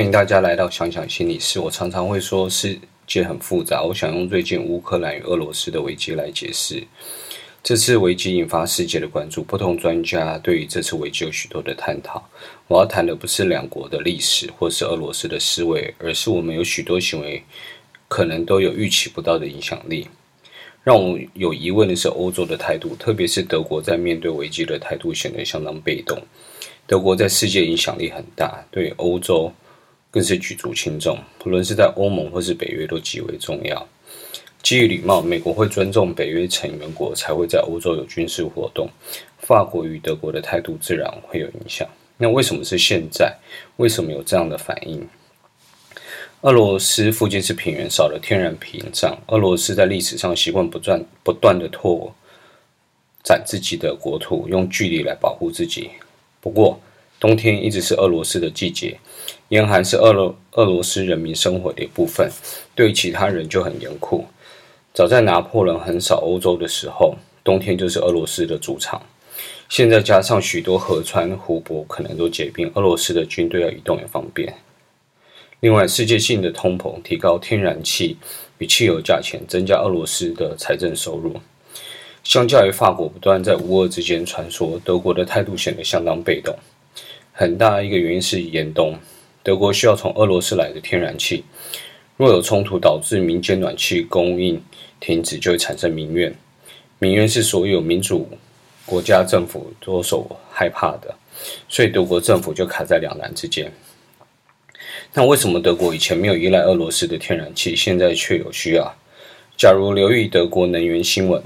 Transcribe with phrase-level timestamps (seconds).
[0.00, 1.60] 欢迎大家来到想想心理室。
[1.60, 2.74] 我常常会说世
[3.06, 6.82] 界很复杂，我想用最近乌克兰与俄罗斯的危机来解释。
[7.62, 12.26] 这次危机引发世界的关注，不同专家对于这次危机有许多的探讨。
[12.66, 17.42] 我要谈的不是两国的历史，或是俄罗斯的思维，而是我们有许多行为
[18.08, 20.08] 可能都有预期不到的影响力。
[20.82, 26.18] 让我有疑问的是，欧洲的态度，特别是德国在面对危机的态度显得相当被动。
[26.86, 29.52] 德国在世界影响力很大，对欧洲
[30.10, 33.88] 更是举足轻重，不论是在欧盟或是北约都极为重要。
[34.62, 38.90] 基于礼貌，美国会尊重北约成员国，才会在欧洲有军事活动。
[39.38, 41.88] 法国与德国的态度自然会有影响。
[42.18, 43.34] 那为什么是现在？
[43.76, 45.08] 为什么有这样的反应？
[46.42, 49.18] 俄罗斯附近是平原，少了天然屏障。
[49.28, 52.14] 俄罗斯在历史上习惯不断不断的拓
[53.22, 55.90] 展自己的国土，用距离来保护自己。
[56.40, 56.78] 不过，
[57.18, 58.98] 冬天一直是俄罗斯的季节，
[59.50, 62.30] 严寒是俄罗俄罗斯人民生活的一部分，
[62.72, 64.24] 对其他人就很严酷。
[64.94, 69.02] 早在拿破仑横扫欧洲的时候，冬天就是俄罗斯的主场。
[69.68, 74.54] 现在加上许多河川湖泊可能都结冰，俄罗斯的军队要移动也方便。
[75.58, 78.16] 另外，世界性的通膨提高天然气
[78.58, 81.34] 与汽油价钱，增加俄罗斯的财政收入。
[82.22, 86.54] 相较于法国不断在乌俄之间穿梭，德国的态度显得相当被动。
[87.32, 88.96] 很大一个原因是严冬，
[89.42, 91.44] 德国需要从俄罗斯来的天然气。
[92.16, 94.62] 若有冲突导致民间暖气供应
[95.00, 96.34] 停止，就会产生民怨。
[96.98, 98.28] 民怨是所有民主
[98.84, 101.14] 国家政府都所害怕的，
[101.66, 103.72] 所以德国政府就卡在两难之间。
[105.14, 108.94] 那为什么德国以前没有依赖俄罗斯的天然气，现在却有需要？
[109.56, 111.42] 假如留意德国能源新闻，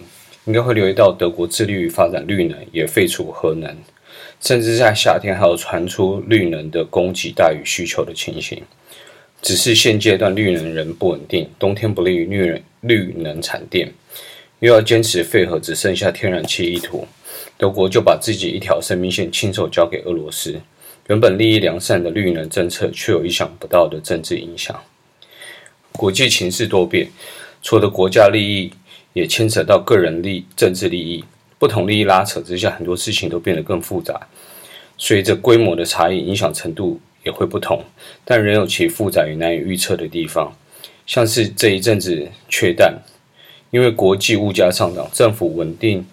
[0.47, 3.77] 应该会留意到德国致力于发展绿能，也废除核能，
[4.45, 8.63] 甚至在夏天还有传出绿能的供给大于需求的情形。
[9.41, 13.91] 只是现阶段绿能仍不稳定，冬天不利于绿能绿能产电，
[14.61, 17.07] 又要坚持废核，只剩下天然气一途，
[17.57, 20.61] 德国就把自己一条生命线亲手交给俄罗斯。
[21.09, 24.79] 原本利益良善的绿能政策，却有意想不到的政治影响。
[25.93, 27.09] 国际情势多变，
[27.63, 28.71] 除了国家利益，
[29.15, 31.25] 也牵扯到个人利政治利益。
[31.59, 34.21] 不同利益拉扯之下，很多事情都变得更复杂。
[34.97, 37.85] 随着规模的差异，影响程度也会不同，
[38.25, 40.57] 但仍有其复杂与难以预测的地方。
[41.07, 43.03] 像是这一阵子缺蛋，
[43.71, 46.07] 因为国际物价上涨，政府稳定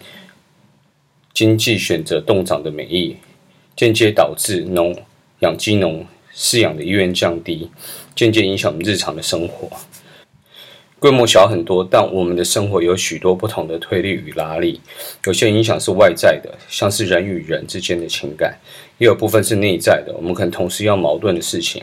[1.33, 3.17] 经济选择冻涨的美意。
[3.73, 4.95] 间接导致农
[5.39, 6.05] 养鸡农
[6.35, 7.71] 饲养的意愿降低，
[8.13, 9.69] 间接影响我们日常的生活。
[11.01, 14.79] 规模小很多，但我们的生活有许多不同的推力与拉力。
[15.25, 18.51] 有些影响是外在的，像是人与人之间的情感；
[18.99, 21.81] 也有部分是内在的，我们可能同时要矛盾的事情，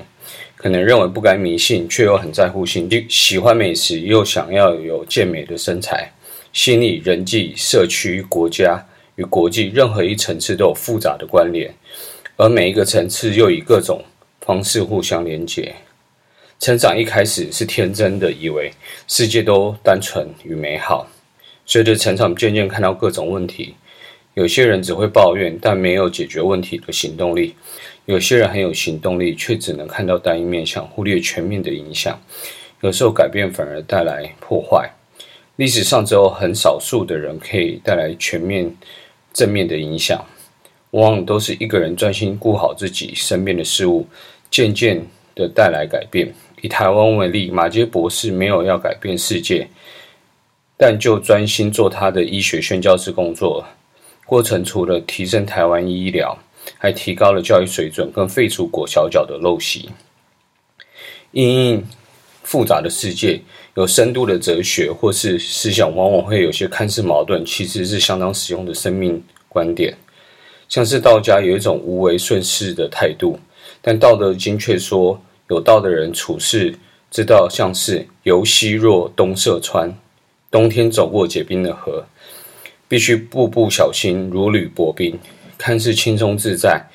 [0.55, 6.13] 可能认为不该迷信，却又很在乎性；喜欢美食，又想要有健美的身材。
[6.53, 8.87] 心理、人际、社区、国家。
[9.17, 11.75] 与国际任何一层次都有复杂的关联，
[12.37, 14.01] 而每一个层次又以各种
[14.43, 15.75] 方式互相连接。
[16.59, 18.73] 成长一开始是天真的，以为
[19.07, 21.07] 世界都单纯与美好。
[21.65, 23.75] 随着成长，渐渐看到各种问题。
[24.35, 27.55] 有些人只会抱怨，但没有解决问题的行动力；
[28.07, 32.21] 有些人很有行动力，却只能看到单一面向，忽略全面的影响。
[32.81, 34.91] 有时候改变反而带来破坏。
[35.57, 38.75] 历史上只有很少数的人可以带来全面。
[39.31, 40.25] 正面的影响，
[40.91, 44.05] 往往都是一个人专心顾好自己身边的事物，
[44.51, 45.07] 渐渐
[45.39, 46.35] 的带来改变。
[46.61, 49.69] 以台湾为例，马杰博士没有要改变世界，
[50.77, 53.65] 但就专心做他的医学宣教师工作。
[54.27, 56.37] 过程除了提升台湾医疗，
[56.77, 59.89] 还提高了教育水准，跟废除裹小脚的陋习。
[61.31, 61.87] 因应
[62.43, 63.41] 复杂的世界，
[63.77, 69.97] 有深度的哲学或是思想，往往会有些看似矛盾，其实是相当实用的生命观点。
[70.69, 73.39] 像是道家有一种无为顺势的态度，
[73.81, 76.75] 但《道德经》却说，有道的人处事
[77.11, 79.97] 之道，像是由西若东涉川，
[80.51, 82.05] 冬天走过结冰的河，
[82.87, 85.19] 必须步步小心，如履薄冰。
[85.57, 86.89] 看似轻松自在，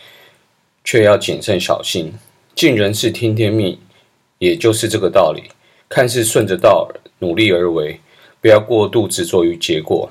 [0.83, 2.13] 却要谨慎小心。
[2.55, 3.77] 尽人事，听天命，
[4.37, 5.43] 也就是这个道理。
[5.89, 6.89] 看似顺着道
[7.19, 7.99] 努力而为，
[8.39, 10.09] 不要过度执着于结果。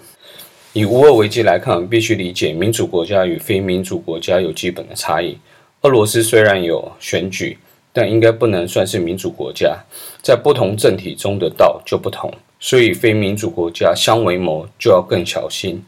[0.72, 5.38] 以乌俄危机来看，必须理解民主国家与非民主国家有基本的差异。
[5.82, 7.56] 俄罗斯虽然有选举，
[7.92, 9.78] 但应该不能算是民主国家。
[10.22, 15.84] 在不同政体中的道就不同，所以非民主国家相为谋就要更小心。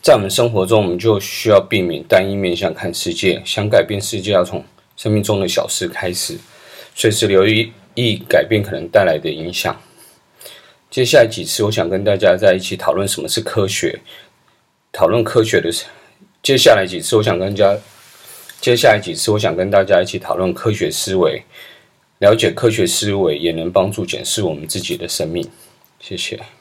[0.00, 3.42] 在我们生活中，我们就需要避免单一面向看世界。
[3.44, 4.64] 想改变世界，要从
[4.96, 6.38] 生命中的小事开始，
[6.94, 9.76] 随时留意改变可能带来的影响。
[10.88, 14.00] 接下来几次，我想跟大家在一起讨论什么是科学，
[14.92, 15.70] 讨论科学的。
[16.40, 17.78] 接下来几次，我想跟大家，
[18.60, 21.42] 接下来几次，我想跟大家一起讨论科学思维，
[22.18, 25.48] 了解科学思维也能帮助检视我们自己的生命。
[26.00, 26.57] 谢谢。